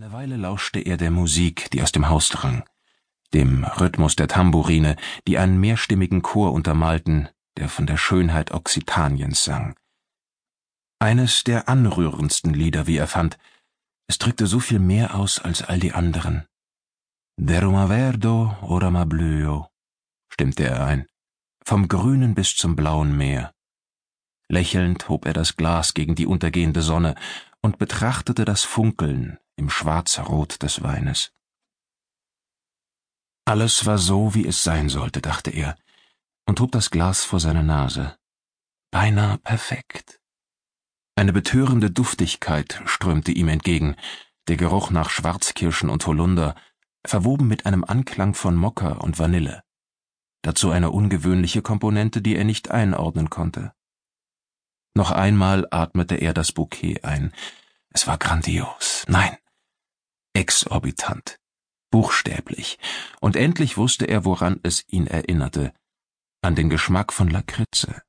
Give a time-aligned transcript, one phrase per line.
[0.00, 2.62] Eine Weile lauschte er der Musik, die aus dem Haus drang,
[3.34, 4.94] dem Rhythmus der Tamburine,
[5.26, 9.74] die einen mehrstimmigen Chor untermalten, der von der Schönheit Occitaniens sang.
[11.00, 13.38] Eines der anrührendsten Lieder, wie er fand,
[14.06, 16.46] es drückte so viel mehr aus als all die anderen.
[17.36, 19.66] Deruma verdo orama blöo,
[20.28, 21.08] stimmte er ein,
[21.64, 23.52] vom grünen bis zum blauen Meer.
[24.48, 27.16] Lächelnd hob er das Glas gegen die untergehende Sonne
[27.62, 31.32] und betrachtete das Funkeln im Schwarzrot des Weines.
[33.44, 35.76] Alles war so, wie es sein sollte, dachte er,
[36.46, 38.16] und hob das Glas vor seine Nase.
[38.90, 40.20] Beinahe perfekt.
[41.16, 43.96] Eine betörende Duftigkeit strömte ihm entgegen,
[44.48, 46.54] der Geruch nach Schwarzkirschen und Holunder,
[47.04, 49.62] verwoben mit einem Anklang von Mokka und Vanille.
[50.42, 53.72] Dazu eine ungewöhnliche Komponente, die er nicht einordnen konnte.
[54.94, 57.32] Noch einmal atmete er das Bouquet ein.
[57.90, 59.04] Es war grandios.
[59.08, 59.36] Nein,
[60.38, 61.40] exorbitant,
[61.90, 62.78] buchstäblich,
[63.20, 65.72] und endlich wusste er, woran es ihn erinnerte,
[66.42, 68.02] an den Geschmack von Lakritze,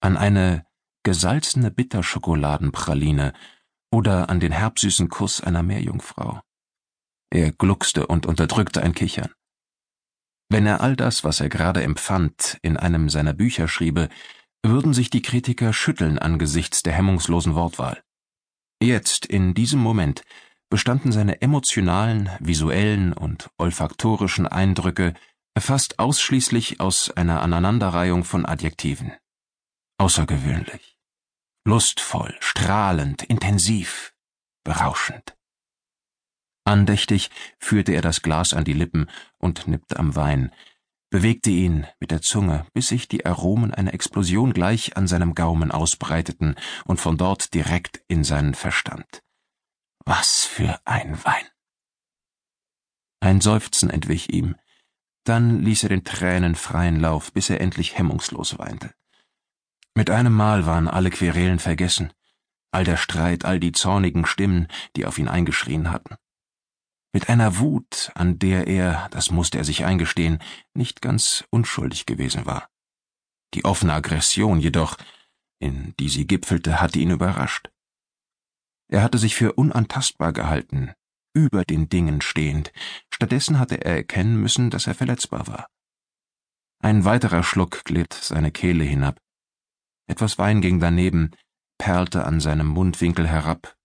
[0.00, 0.66] an eine
[1.02, 3.32] gesalzene Bitterschokoladenpraline
[3.90, 6.42] oder an den herbsüßen Kuss einer Meerjungfrau.
[7.30, 9.32] Er gluckste und unterdrückte ein Kichern.
[10.50, 14.10] Wenn er all das, was er gerade empfand, in einem seiner Bücher schriebe,
[14.62, 18.02] würden sich die Kritiker schütteln angesichts der hemmungslosen Wortwahl.
[18.82, 20.22] Jetzt, in diesem Moment,
[20.70, 25.14] bestanden seine emotionalen, visuellen und olfaktorischen Eindrücke
[25.58, 29.12] fast ausschließlich aus einer Aneinanderreihung von Adjektiven.
[29.98, 30.96] Außergewöhnlich,
[31.64, 34.14] lustvoll, strahlend, intensiv,
[34.64, 35.36] berauschend.
[36.64, 40.52] Andächtig führte er das Glas an die Lippen und nippte am Wein,
[41.10, 45.72] bewegte ihn mit der Zunge, bis sich die Aromen einer Explosion gleich an seinem Gaumen
[45.72, 49.22] ausbreiteten und von dort direkt in seinen Verstand.
[50.04, 51.46] Was für ein Wein!
[53.20, 54.56] Ein Seufzen entwich ihm,
[55.24, 58.94] dann ließ er den Tränen freien Lauf, bis er endlich hemmungslos weinte.
[59.94, 62.12] Mit einem Mal waren alle Querelen vergessen,
[62.70, 66.16] all der Streit, all die zornigen Stimmen, die auf ihn eingeschrien hatten.
[67.12, 70.38] Mit einer Wut, an der er, das musste er sich eingestehen,
[70.74, 72.68] nicht ganz unschuldig gewesen war.
[73.54, 74.96] Die offene Aggression jedoch,
[75.58, 77.70] in die sie gipfelte, hatte ihn überrascht.
[78.90, 80.92] Er hatte sich für unantastbar gehalten,
[81.32, 82.72] über den Dingen stehend,
[83.08, 85.68] stattdessen hatte er erkennen müssen, dass er verletzbar war.
[86.80, 89.20] Ein weiterer Schluck glitt seine Kehle hinab.
[90.08, 91.30] Etwas Wein ging daneben,
[91.78, 93.76] perlte an seinem Mundwinkel herab,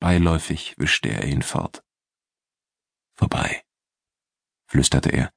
[0.00, 1.84] beiläufig wischte er ihn fort.
[3.16, 3.62] Vorbei,
[4.66, 5.30] flüsterte er.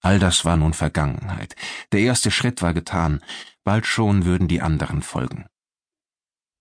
[0.00, 1.56] All das war nun Vergangenheit.
[1.92, 3.24] Der erste Schritt war getan,
[3.64, 5.46] bald schon würden die anderen folgen.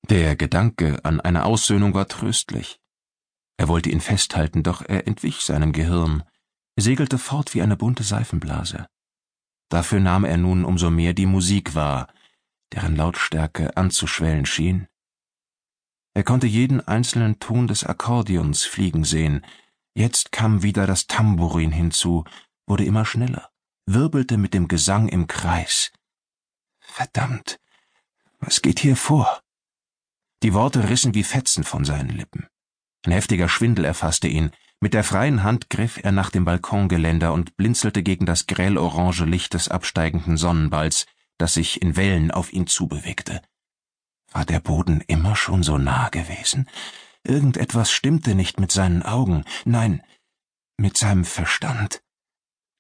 [0.10, 2.80] Der Gedanke an eine Aussöhnung war tröstlich.
[3.58, 6.24] Er wollte ihn festhalten, doch er entwich seinem Gehirn,
[6.78, 8.88] segelte fort wie eine bunte Seifenblase.
[9.70, 12.08] Dafür nahm er nun umso mehr die Musik wahr,
[12.72, 14.88] deren Lautstärke anzuschwellen schien.
[16.14, 19.46] Er konnte jeden einzelnen Ton des Akkordeons fliegen sehen,
[19.94, 22.24] jetzt kam wieder das Tambourin hinzu,
[22.66, 23.50] wurde immer schneller,
[23.86, 25.92] wirbelte mit dem Gesang im Kreis.
[26.80, 27.60] Verdammt,
[28.40, 29.42] was geht hier vor?
[30.44, 32.48] Die Worte rissen wie Fetzen von seinen Lippen.
[33.06, 34.52] Ein heftiger Schwindel erfasste ihn.
[34.80, 39.54] Mit der freien Hand griff er nach dem Balkongeländer und blinzelte gegen das grell-orange Licht
[39.56, 43.42] des absteigenden Sonnenballs, das sich in Wellen auf ihn zubewegte.
[44.32, 46.70] War der Boden immer schon so nah gewesen?
[47.24, 50.04] Irgendetwas stimmte nicht mit seinen Augen, nein,
[50.78, 52.02] mit seinem Verstand.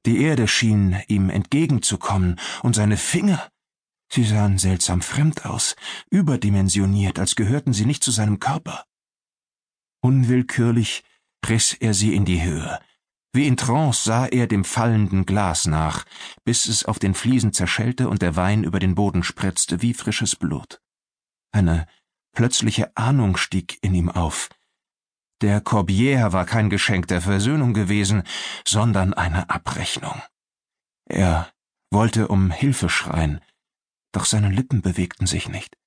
[0.05, 3.49] Die Erde schien ihm entgegenzukommen, und seine Finger,
[4.09, 5.75] Sie sahen seltsam fremd aus,
[6.09, 8.85] überdimensioniert, als gehörten sie nicht zu seinem Körper.
[10.01, 11.03] Unwillkürlich
[11.45, 12.79] riss er sie in die Höhe.
[13.33, 16.05] Wie in Trance sah er dem fallenden Glas nach,
[16.43, 20.35] bis es auf den Fliesen zerschellte und der Wein über den Boden spritzte wie frisches
[20.35, 20.81] Blut.
[21.51, 21.87] Eine
[22.33, 24.49] plötzliche Ahnung stieg in ihm auf.
[25.41, 28.23] Der Corbière war kein Geschenk der Versöhnung gewesen,
[28.65, 30.21] sondern eine Abrechnung.
[31.05, 31.51] Er
[31.91, 33.39] wollte um Hilfe schreien,
[34.17, 35.77] doch seine Lippen bewegten sich nicht.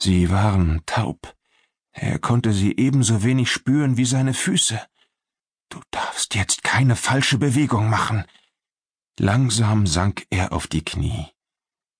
[0.00, 1.34] Sie waren taub.
[1.90, 4.80] Er konnte sie ebenso wenig spüren wie seine Füße.
[5.70, 8.26] Du darfst jetzt keine falsche Bewegung machen.
[9.18, 11.26] Langsam sank er auf die Knie,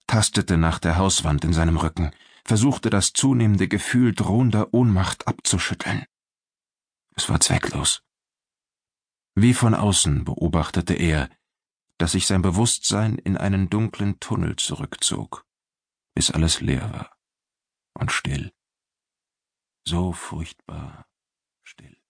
[0.07, 2.13] tastete nach der Hauswand in seinem Rücken,
[2.45, 6.05] versuchte das zunehmende Gefühl drohender Ohnmacht abzuschütteln.
[7.17, 8.05] Es war zwecklos.
[9.35, 11.31] Wie von außen beobachtete er,
[11.99, 15.45] dass sich sein Bewusstsein in einen dunklen Tunnel zurückzog
[16.15, 17.19] bis alles leer war
[17.99, 18.53] und still,
[19.87, 21.07] so furchtbar
[21.65, 22.04] still.